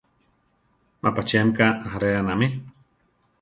[1.01, 2.47] Má pachía mika ajáreanami.